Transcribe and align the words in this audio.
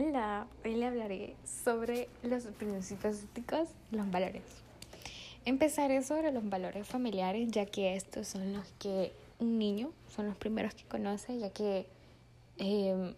Hola, 0.00 0.46
hoy 0.64 0.76
le 0.76 0.86
hablaré 0.86 1.34
sobre 1.44 2.08
los 2.22 2.44
principios 2.44 3.20
éticos, 3.24 3.68
los 3.90 4.08
valores. 4.08 4.44
Empezaré 5.44 6.04
sobre 6.04 6.30
los 6.30 6.48
valores 6.48 6.86
familiares, 6.86 7.48
ya 7.50 7.66
que 7.66 7.96
estos 7.96 8.28
son 8.28 8.52
los 8.52 8.64
que 8.78 9.10
un 9.40 9.58
niño 9.58 9.90
son 10.14 10.26
los 10.26 10.36
primeros 10.36 10.74
que 10.74 10.84
conoce, 10.84 11.36
ya 11.40 11.50
que 11.50 11.88
eh, 12.58 13.14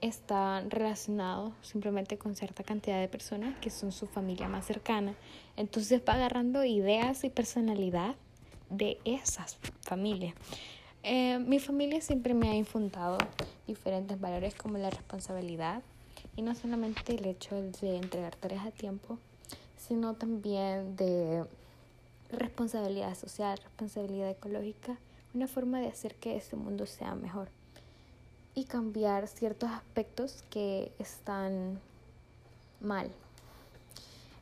están 0.00 0.70
relacionados 0.70 1.52
simplemente 1.60 2.16
con 2.16 2.34
cierta 2.34 2.62
cantidad 2.62 2.98
de 2.98 3.08
personas 3.08 3.54
que 3.58 3.68
son 3.68 3.92
su 3.92 4.06
familia 4.06 4.48
más 4.48 4.64
cercana. 4.64 5.14
Entonces 5.58 6.00
va 6.08 6.14
agarrando 6.14 6.64
ideas 6.64 7.24
y 7.24 7.28
personalidad 7.28 8.14
de 8.70 8.96
esas 9.04 9.58
familias. 9.82 10.32
Eh, 11.02 11.38
mi 11.40 11.58
familia 11.58 12.00
siempre 12.00 12.32
me 12.32 12.48
ha 12.48 12.54
infundado 12.54 13.18
diferentes 13.66 14.18
valores 14.18 14.54
como 14.54 14.78
la 14.78 14.88
responsabilidad, 14.88 15.82
y 16.36 16.42
no 16.42 16.54
solamente 16.54 17.14
el 17.14 17.26
hecho 17.26 17.54
de 17.54 17.96
entregar 17.96 18.36
tareas 18.36 18.66
a 18.66 18.70
tiempo, 18.70 19.18
sino 19.76 20.14
también 20.14 20.96
de 20.96 21.44
responsabilidad 22.30 23.14
social, 23.14 23.58
responsabilidad 23.62 24.30
ecológica, 24.30 24.96
una 25.34 25.48
forma 25.48 25.80
de 25.80 25.88
hacer 25.88 26.14
que 26.14 26.36
este 26.36 26.56
mundo 26.56 26.86
sea 26.86 27.14
mejor 27.14 27.48
y 28.54 28.64
cambiar 28.64 29.28
ciertos 29.28 29.70
aspectos 29.70 30.44
que 30.50 30.92
están 30.98 31.80
mal. 32.80 33.10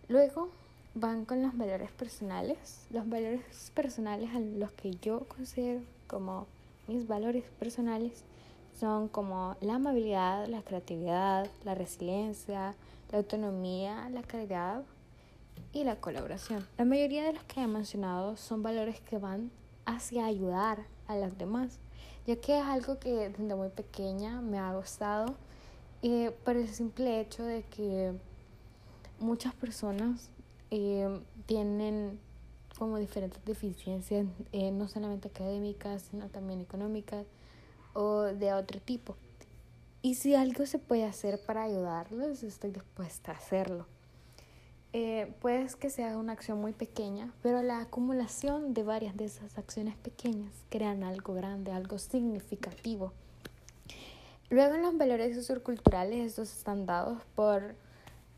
Luego 0.08 0.50
van 0.94 1.24
con 1.24 1.42
los 1.42 1.56
valores 1.56 1.90
personales, 1.92 2.86
los 2.90 3.08
valores 3.08 3.70
personales 3.74 4.30
a 4.34 4.40
los 4.40 4.72
que 4.72 4.92
yo 5.02 5.20
considero 5.28 5.80
como 6.08 6.46
mis 6.88 7.06
valores 7.06 7.44
personales 7.58 8.24
son 8.78 9.08
como 9.08 9.56
la 9.60 9.76
amabilidad, 9.76 10.46
la 10.48 10.62
creatividad, 10.62 11.48
la 11.64 11.74
resiliencia, 11.74 12.74
la 13.10 13.18
autonomía, 13.18 14.08
la 14.10 14.22
caridad 14.22 14.82
y 15.72 15.84
la 15.84 15.96
colaboración. 15.96 16.66
La 16.78 16.84
mayoría 16.84 17.24
de 17.24 17.34
los 17.34 17.44
que 17.44 17.62
he 17.62 17.66
mencionado 17.66 18.36
son 18.36 18.62
valores 18.62 19.00
que 19.00 19.18
van 19.18 19.50
hacia 19.84 20.26
ayudar 20.26 20.86
a 21.06 21.16
los 21.16 21.36
demás, 21.36 21.78
ya 22.26 22.36
que 22.36 22.58
es 22.58 22.64
algo 22.64 22.98
que 22.98 23.28
desde 23.28 23.54
muy 23.54 23.68
pequeña 23.68 24.40
me 24.40 24.58
ha 24.58 24.74
gustado 24.74 25.34
y 26.02 26.28
por 26.44 26.56
el 26.56 26.68
simple 26.68 27.20
hecho 27.20 27.44
de 27.44 27.62
que 27.64 28.12
muchas 29.18 29.54
personas 29.54 30.30
eh, 30.70 31.20
tienen 31.46 32.18
como 32.78 32.96
diferentes 32.96 33.44
deficiencias, 33.44 34.26
eh, 34.52 34.70
no 34.70 34.88
solamente 34.88 35.28
académicas, 35.28 36.08
sino 36.10 36.28
también 36.28 36.60
económicas 36.60 37.26
o 37.92 38.22
de 38.22 38.52
otro 38.52 38.80
tipo. 38.80 39.16
Y 40.02 40.14
si 40.14 40.34
algo 40.34 40.64
se 40.66 40.78
puede 40.78 41.04
hacer 41.04 41.40
para 41.44 41.64
ayudarlos, 41.64 42.42
estoy 42.42 42.70
dispuesta 42.70 43.32
a 43.32 43.36
hacerlo. 43.36 43.86
Eh, 44.92 45.32
puede 45.40 45.68
que 45.78 45.88
sea 45.88 46.16
una 46.16 46.32
acción 46.32 46.60
muy 46.60 46.72
pequeña, 46.72 47.32
pero 47.42 47.62
la 47.62 47.80
acumulación 47.80 48.74
de 48.74 48.82
varias 48.82 49.16
de 49.16 49.26
esas 49.26 49.56
acciones 49.56 49.96
pequeñas 49.96 50.52
crean 50.68 51.04
algo 51.04 51.34
grande, 51.34 51.70
algo 51.70 51.98
significativo. 51.98 53.12
Luego 54.48 54.74
en 54.74 54.82
los 54.82 54.98
valores 54.98 55.36
socioculturales, 55.36 56.26
estos 56.26 56.56
están 56.56 56.86
dados 56.86 57.22
por 57.36 57.76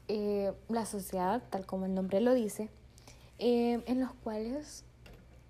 eh, 0.09 0.53
la 0.69 0.85
sociedad, 0.85 1.43
tal 1.49 1.65
como 1.65 1.87
el 1.87 1.95
nombre 1.95 2.21
lo 2.21 2.35
dice, 2.35 2.69
eh, 3.39 3.83
en 3.87 4.01
los 4.01 4.13
cuales 4.13 4.85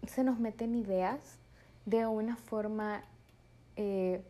se 0.07 0.23
nos 0.23 0.39
meten 0.39 0.77
ideas 0.77 1.19
de 1.85 2.07
una 2.07 2.37
forma 2.37 3.03
eh, 3.77 4.23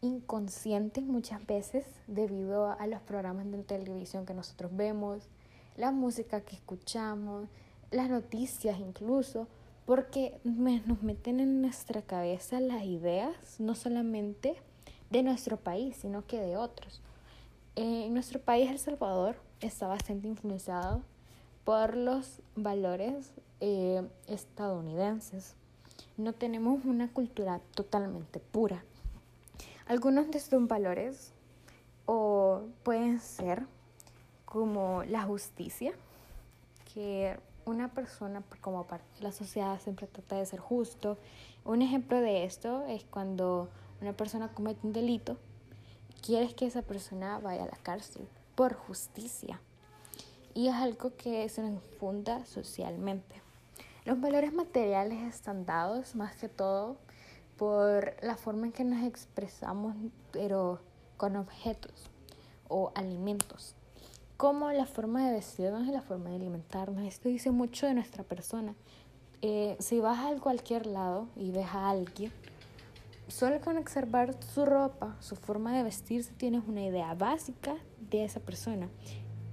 inconscientes 0.00 1.04
muchas 1.04 1.46
veces 1.46 1.84
debido 2.06 2.70
a 2.70 2.86
los 2.86 3.00
programas 3.02 3.50
de 3.50 3.62
televisión 3.62 4.26
que 4.26 4.34
nosotros 4.34 4.74
vemos, 4.74 5.28
la 5.76 5.90
música 5.90 6.40
que 6.40 6.56
escuchamos, 6.56 7.48
las 7.90 8.08
noticias 8.08 8.78
incluso, 8.78 9.48
porque 9.86 10.38
nos 10.44 11.02
meten 11.02 11.40
en 11.40 11.62
nuestra 11.62 12.02
cabeza 12.02 12.60
las 12.60 12.84
ideas 12.84 13.58
no 13.58 13.74
solamente 13.74 14.56
de 15.10 15.22
nuestro 15.22 15.56
país, 15.56 15.96
sino 15.96 16.26
que 16.26 16.40
de 16.40 16.56
otros. 16.56 17.02
Eh, 17.76 18.06
en 18.06 18.14
nuestro 18.14 18.40
país, 18.40 18.70
El 18.70 18.78
Salvador, 18.78 19.36
está 19.60 19.88
bastante 19.88 20.28
influenciado 20.28 21.02
por 21.64 21.96
los 21.96 22.40
valores 22.56 23.32
eh, 23.60 24.02
estadounidenses. 24.26 25.54
No 26.16 26.32
tenemos 26.32 26.84
una 26.84 27.12
cultura 27.12 27.60
totalmente 27.74 28.38
pura. 28.38 28.84
Algunos 29.90 30.30
de 30.30 30.38
estos 30.38 30.68
valores 30.68 31.32
o 32.06 32.62
pueden 32.84 33.18
ser 33.18 33.66
como 34.44 35.02
la 35.02 35.24
justicia, 35.24 35.92
que 36.94 37.36
una 37.64 37.92
persona 37.92 38.44
como 38.60 38.86
parte 38.86 39.04
de 39.16 39.24
la 39.24 39.32
sociedad 39.32 39.80
siempre 39.80 40.06
trata 40.06 40.36
de 40.36 40.46
ser 40.46 40.60
justo. 40.60 41.18
Un 41.64 41.82
ejemplo 41.82 42.20
de 42.20 42.44
esto 42.44 42.84
es 42.86 43.02
cuando 43.02 43.68
una 44.00 44.12
persona 44.12 44.54
comete 44.54 44.86
un 44.86 44.92
delito, 44.92 45.38
quieres 46.24 46.54
que 46.54 46.66
esa 46.66 46.82
persona 46.82 47.40
vaya 47.40 47.64
a 47.64 47.66
la 47.66 47.78
cárcel 47.82 48.28
por 48.54 48.74
justicia. 48.74 49.60
Y 50.54 50.68
es 50.68 50.74
algo 50.74 51.16
que 51.16 51.48
se 51.48 51.68
nos 51.68 51.82
funda 51.98 52.46
socialmente. 52.46 53.42
Los 54.04 54.20
valores 54.20 54.52
materiales 54.52 55.20
están 55.34 55.66
dados 55.66 56.14
más 56.14 56.36
que 56.36 56.48
todo 56.48 56.96
por 57.60 58.16
la 58.22 58.38
forma 58.38 58.68
en 58.68 58.72
que 58.72 58.84
nos 58.84 59.04
expresamos, 59.04 59.94
pero 60.32 60.80
con 61.18 61.36
objetos 61.36 61.92
o 62.68 62.90
alimentos, 62.94 63.74
como 64.38 64.72
la 64.72 64.86
forma 64.86 65.26
de 65.26 65.34
vestirnos 65.34 65.86
y 65.86 65.90
la 65.90 66.00
forma 66.00 66.30
de 66.30 66.36
alimentarnos. 66.36 67.04
Esto 67.04 67.28
dice 67.28 67.50
mucho 67.50 67.86
de 67.86 67.92
nuestra 67.92 68.24
persona. 68.24 68.74
Eh, 69.42 69.76
si 69.78 70.00
vas 70.00 70.24
a 70.24 70.40
cualquier 70.40 70.86
lado 70.86 71.28
y 71.36 71.50
ves 71.50 71.66
a 71.66 71.90
alguien, 71.90 72.32
solo 73.28 73.60
con 73.60 73.76
observar 73.76 74.42
su 74.42 74.64
ropa, 74.64 75.18
su 75.20 75.36
forma 75.36 75.76
de 75.76 75.82
vestirse, 75.82 76.32
tienes 76.32 76.62
una 76.66 76.82
idea 76.82 77.12
básica 77.12 77.76
de 78.10 78.24
esa 78.24 78.40
persona. 78.40 78.88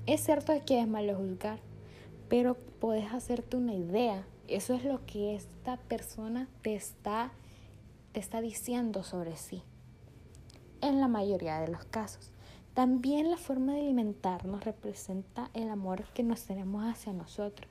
Es 0.06 0.24
cierto 0.24 0.54
que 0.66 0.80
es 0.80 0.88
malo 0.88 1.14
juzgar, 1.18 1.60
pero 2.30 2.56
puedes 2.80 3.12
hacerte 3.12 3.58
una 3.58 3.74
idea. 3.74 4.26
Eso 4.48 4.76
es 4.76 4.86
lo 4.86 5.06
que 5.06 5.36
esta 5.36 5.76
persona 5.76 6.48
te 6.62 6.74
está 6.74 7.34
está 8.20 8.42
diciendo 8.42 9.04
sobre 9.04 9.38
sí, 9.38 9.62
en 10.82 11.00
la 11.00 11.08
mayoría 11.08 11.60
de 11.60 11.68
los 11.68 11.86
casos. 11.86 12.32
También 12.74 13.32
la 13.32 13.38
forma 13.38 13.74
de 13.74 13.82
alimentarnos 13.82 14.64
representa 14.64 15.50
el 15.54 15.70
amor 15.70 16.04
que 16.14 16.24
nos 16.24 16.44
tenemos 16.44 16.84
hacia 16.84 17.14
nosotros, 17.14 17.70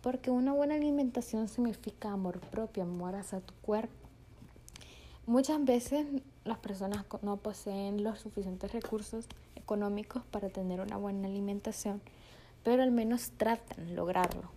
porque 0.00 0.30
una 0.30 0.52
buena 0.52 0.74
alimentación 0.74 1.48
significa 1.48 2.12
amor 2.12 2.40
propio, 2.40 2.82
amor 2.82 3.14
hacia 3.16 3.40
tu 3.40 3.54
cuerpo. 3.62 3.94
Muchas 5.26 5.64
veces 5.64 6.06
las 6.44 6.58
personas 6.58 7.04
no 7.22 7.36
poseen 7.36 8.02
los 8.02 8.20
suficientes 8.20 8.72
recursos 8.72 9.26
económicos 9.54 10.24
para 10.24 10.48
tener 10.48 10.80
una 10.80 10.96
buena 10.96 11.28
alimentación, 11.28 12.02
pero 12.64 12.82
al 12.82 12.90
menos 12.90 13.30
tratan 13.36 13.94
lograrlo. 13.94 14.50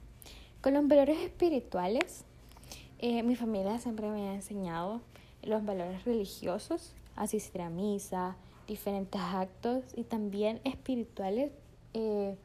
Con 0.61 0.73
los 0.73 0.87
valores 0.87 1.19
espirituales, 1.19 2.25
eh, 2.99 3.21
mi 3.23 3.35
familia 3.35 3.77
siempre 3.77 4.09
me 4.09 4.29
ha 4.29 4.33
enseñado 4.33 5.01
los 5.45 5.63
valores 5.65 6.03
religiosos, 6.05 6.93
asistir 7.15 7.61
a 7.61 7.69
misa, 7.69 8.35
diferentes 8.67 9.21
actos 9.21 9.83
y 9.95 10.03
también 10.03 10.59
espirituales, 10.63 11.51
eh, 11.93 12.35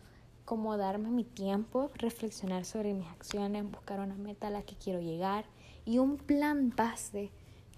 como 0.44 0.76
darme 0.76 1.10
mi 1.10 1.24
tiempo, 1.24 1.90
reflexionar 1.94 2.64
sobre 2.64 2.92
mis 2.92 3.06
acciones, 3.08 3.70
buscar 3.70 4.00
una 4.00 4.16
meta 4.16 4.48
a 4.48 4.50
la 4.50 4.62
que 4.62 4.74
quiero 4.74 5.00
llegar 5.00 5.44
y 5.84 5.98
un 5.98 6.16
plan 6.16 6.72
base 6.74 7.30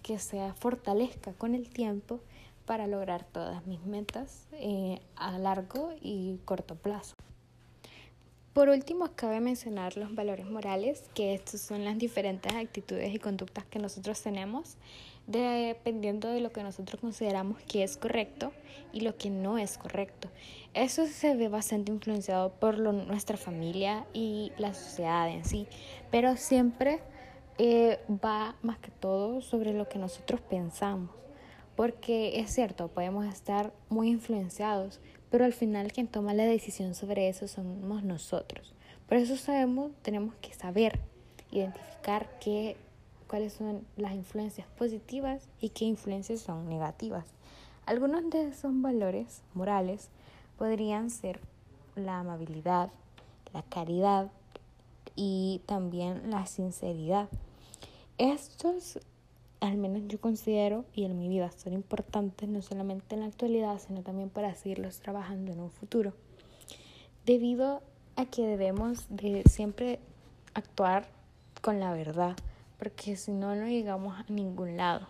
que 0.02 0.18
se 0.18 0.52
fortalezca 0.54 1.32
con 1.34 1.54
el 1.54 1.68
tiempo 1.68 2.20
para 2.66 2.86
lograr 2.86 3.24
todas 3.24 3.66
mis 3.66 3.84
metas 3.84 4.46
eh, 4.52 5.00
a 5.16 5.38
largo 5.38 5.92
y 6.00 6.38
corto 6.44 6.74
plazo. 6.74 7.14
Por 8.52 8.68
último, 8.68 9.10
cabe 9.16 9.40
mencionar 9.40 9.96
los 9.96 10.14
valores 10.14 10.46
morales, 10.46 11.04
que 11.14 11.34
estos 11.34 11.60
son 11.60 11.84
las 11.84 11.96
diferentes 11.96 12.52
actitudes 12.52 13.14
y 13.14 13.18
conductas 13.18 13.64
que 13.64 13.78
nosotros 13.78 14.20
tenemos 14.20 14.76
dependiendo 15.26 16.28
de 16.28 16.40
lo 16.40 16.50
que 16.52 16.62
nosotros 16.62 17.00
consideramos 17.00 17.60
que 17.62 17.82
es 17.82 17.96
correcto 17.96 18.52
y 18.92 19.00
lo 19.00 19.16
que 19.16 19.30
no 19.30 19.58
es 19.58 19.78
correcto. 19.78 20.28
Eso 20.74 21.06
se 21.06 21.36
ve 21.36 21.48
bastante 21.48 21.92
influenciado 21.92 22.52
por 22.52 22.78
nuestra 22.78 23.36
familia 23.36 24.06
y 24.12 24.52
la 24.58 24.74
sociedad 24.74 25.28
en 25.28 25.44
sí, 25.44 25.66
pero 26.10 26.36
siempre 26.36 27.00
eh, 27.58 28.00
va 28.08 28.56
más 28.62 28.78
que 28.78 28.90
todo 28.90 29.40
sobre 29.42 29.72
lo 29.72 29.88
que 29.88 29.98
nosotros 29.98 30.40
pensamos, 30.40 31.10
porque 31.76 32.40
es 32.40 32.50
cierto, 32.50 32.88
podemos 32.88 33.26
estar 33.26 33.72
muy 33.88 34.08
influenciados, 34.08 35.00
pero 35.32 35.46
al 35.46 35.54
final 35.54 35.90
quien 35.92 36.08
toma 36.08 36.34
la 36.34 36.44
decisión 36.44 36.94
sobre 36.94 37.30
eso 37.30 37.48
somos 37.48 38.04
nosotros. 38.04 38.74
Por 39.08 39.16
eso 39.16 39.38
sabemos, 39.38 39.90
tenemos 40.02 40.34
que 40.42 40.52
saber 40.52 41.00
identificar 41.50 42.38
qué 42.38 42.76
cuáles 43.28 43.54
son 43.54 43.86
las 43.96 44.12
influencias 44.12 44.66
positivas 44.76 45.48
y 45.58 45.70
qué 45.70 45.86
influencias 45.86 46.42
son 46.42 46.68
negativas. 46.68 47.24
Algunos 47.86 48.28
de 48.28 48.48
esos 48.48 48.78
valores 48.82 49.40
morales 49.54 50.10
podrían 50.58 51.08
ser 51.08 51.40
la 51.96 52.18
amabilidad, 52.18 52.90
la 53.54 53.62
caridad 53.62 54.30
y 55.16 55.62
también 55.64 56.30
la 56.30 56.44
sinceridad. 56.44 57.30
Estos, 58.18 58.98
al 59.62 59.76
menos 59.76 60.02
yo 60.08 60.20
considero, 60.20 60.84
y 60.92 61.04
en 61.04 61.16
mi 61.16 61.28
vida 61.28 61.50
son 61.52 61.72
importantes 61.72 62.48
no 62.48 62.62
solamente 62.62 63.14
en 63.14 63.20
la 63.20 63.26
actualidad, 63.26 63.78
sino 63.78 64.02
también 64.02 64.28
para 64.28 64.54
seguirlos 64.54 64.98
trabajando 64.98 65.52
en 65.52 65.60
un 65.60 65.70
futuro. 65.70 66.14
Debido 67.24 67.80
a 68.16 68.26
que 68.26 68.44
debemos 68.44 69.06
de 69.08 69.44
siempre 69.48 70.00
actuar 70.54 71.06
con 71.60 71.78
la 71.78 71.92
verdad, 71.92 72.36
porque 72.78 73.14
si 73.14 73.30
no, 73.30 73.54
no 73.54 73.68
llegamos 73.68 74.18
a 74.18 74.24
ningún 74.28 74.76
lado. 74.76 75.06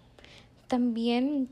También 0.68 1.48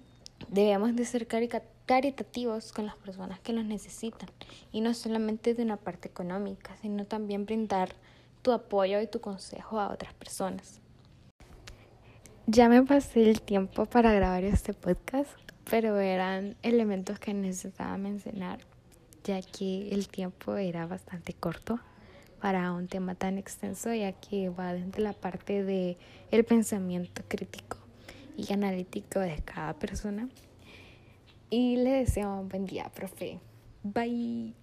debemos 0.49 0.95
de 0.95 1.07
ser 1.07 1.27
caritativos 1.27 2.73
con 2.73 2.85
las 2.85 2.97
personas 2.97 3.41
que 3.41 3.55
los 3.55 3.65
necesitan, 3.65 4.29
y 4.73 4.83
no 4.83 4.93
solamente 4.93 5.55
de 5.55 5.63
una 5.63 5.79
parte 5.79 6.09
económica, 6.09 6.77
sino 6.83 7.07
también 7.07 7.47
brindar 7.47 7.95
tu 8.43 8.53
apoyo 8.53 9.01
y 9.01 9.07
tu 9.07 9.23
consejo 9.23 9.81
a 9.81 9.91
otras 9.91 10.13
personas. 10.13 10.80
Ya 12.47 12.69
me 12.69 12.83
pasé 12.83 13.31
el 13.31 13.43
tiempo 13.43 13.87
para 13.87 14.13
grabar 14.13 14.45
este 14.45 14.73
podcast, 14.73 15.31
pero 15.71 15.99
eran 15.99 16.57
elementos 16.63 17.19
que 17.19 17.33
necesitaba 17.33 17.97
mencionar, 17.97 18.61
ya 19.25 19.41
que 19.43 19.91
el 19.91 20.09
tiempo 20.09 20.57
era 20.57 20.87
bastante 20.87 21.33
corto 21.33 21.79
para 22.41 22.73
un 22.73 22.89
tema 22.89 23.15
tan 23.15 23.39
extenso, 23.39 23.93
ya 23.93 24.13
que 24.13 24.49
va 24.49 24.73
desde 24.73 25.01
la 25.01 25.13
parte 25.13 25.63
de 25.63 25.97
pensamiento 26.45 27.23
crítico 27.29 27.77
y 28.37 28.53
analítico 28.53 29.21
de 29.21 29.37
cada 29.45 29.75
persona. 29.75 30.29
Y 31.51 31.77
le 31.77 31.91
deseo 31.91 32.41
un 32.41 32.49
buen 32.49 32.65
día, 32.67 32.91
profe. 32.95 33.39
Bye. 33.83 34.60